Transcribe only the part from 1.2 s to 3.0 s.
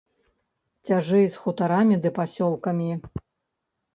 з хутарамі ды пасёлкамі.